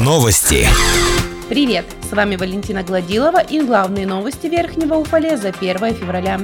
[0.00, 0.66] Новости.
[1.50, 1.84] Привет!
[2.10, 6.40] С вами Валентина Гладилова и главные новости Верхнего Уфалея за 1 февраля.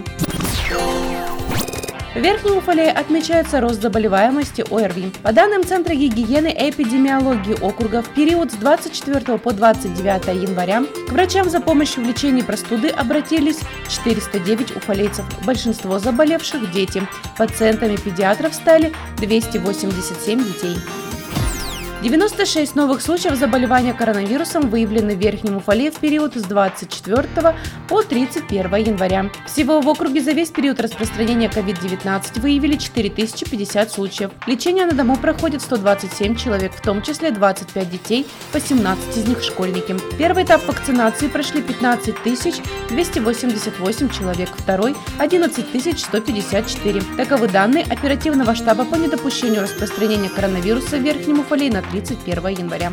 [2.15, 5.15] В Верхнем Уфале отмечается рост заболеваемости ОРВИ.
[5.23, 11.11] По данным Центра гигиены и эпидемиологии округа, в период с 24 по 29 января к
[11.11, 15.25] врачам за помощью в лечении простуды обратились 409 уфалейцев.
[15.47, 17.03] Большинство заболевших– дети.
[17.39, 20.77] Пациентами педиатров стали 287 детей.
[22.05, 27.57] 96 новых случаев заболевания коронавирусом выявлены в Верхнем Уфале в период с 24
[27.89, 29.31] по 31 января.
[29.47, 34.33] Всего в округе за весь период распространения COVID-19 выявили 4050 случаев.
[34.47, 39.97] Лечение на дому проходит 127 человек, в том числе 25 детей, 18 из них школьники.
[40.19, 42.17] Первый этап вакцинации прошли 15
[42.91, 45.65] 288 человек, второй– 11
[45.99, 47.03] 154.
[47.17, 52.93] Таковы данные оперативного штаба по недопущению распространения коронавируса в Верхнем Уфале на 31 января.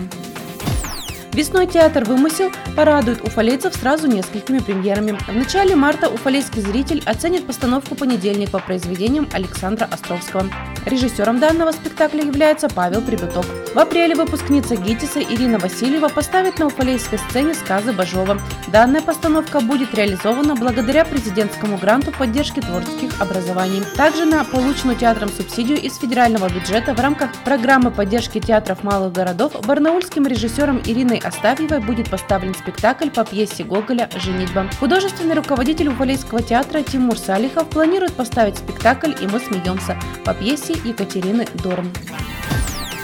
[1.33, 5.17] Весной театр «Вымысел» порадует уфалейцев сразу несколькими премьерами.
[5.27, 10.45] В начале марта уфалейский зритель оценит постановку «Понедельник» по произведениям Александра Островского.
[10.85, 13.45] Режиссером данного спектакля является Павел Прибюток.
[13.73, 18.37] В апреле выпускница ГИТИСа Ирина Васильева поставит на уфалейской сцене сказы Бажова.
[18.67, 23.81] Данная постановка будет реализована благодаря президентскому гранту поддержки творческих образований.
[23.95, 29.53] Также на полученную театром субсидию из федерального бюджета в рамках программы поддержки театров малых городов
[29.65, 34.69] барнаульским режиссером Ириной Астафьевой будет поставлен спектакль по пьесе Гоголя «Женитьба».
[34.81, 41.47] Художественный руководитель Уфалейского театра Тимур Салихов планирует поставить спектакль «И мы смеемся» по пьесе Екатерины
[41.63, 41.89] Дорн.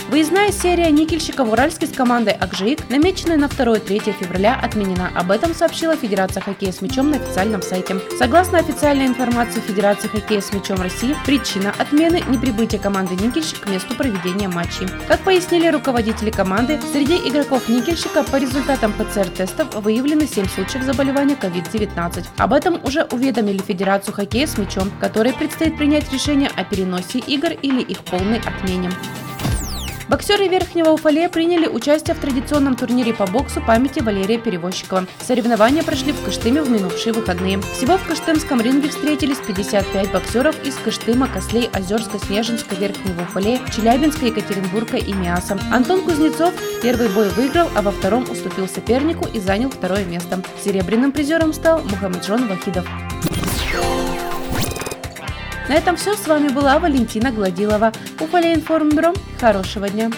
[0.10, 5.12] Выездная серия никельщиков Уральский с командой «Акжиик», намеченная на 2-3 февраля, отменена.
[5.14, 7.98] Об этом сообщила Федерация хоккея с мячом на официальном сайте.
[8.18, 13.96] Согласно официальной информации Федерации хоккея с мячом России, причина отмены– неприбытие команды «Никельщик» к месту
[13.96, 14.88] проведения матчей.
[15.10, 22.26] Как пояснили руководители команды, среди игроков «Никельщика» по результатам ПЦР-тестов выявлены 7 случаев заболевания COVID-19.
[22.38, 27.50] Об этом уже уведомили Федерацию хоккея с мячом, которой предстоит принять решение о переносе игр
[27.62, 28.90] или их полной отмене.
[30.10, 35.06] Боксеры Верхнего Уфале приняли участие в традиционном турнире по боксу памяти Валерия Перевозчикова.
[35.20, 37.60] Соревнования прошли в Кыштыме в минувшие выходные.
[37.60, 44.28] Всего в Кыштымском ринге встретились 55 боксеров из Кыштыма, Кослей, Озерска, Снежинска, Верхнего Уфале, Челябинска,
[44.28, 45.60] Екатеринбурга и Миаса.
[45.74, 50.42] Антон Кузнецов первый бой выиграл, а во втором уступил сопернику и занял второе место.
[50.64, 52.88] Серебряным призером стал Мухаммеджон Вахидов.
[55.68, 56.16] На этом все.
[56.16, 57.92] С вами была Валентина Гладилова.
[58.20, 59.14] Уфалей информбюро.
[59.40, 60.10] Хорошего дня.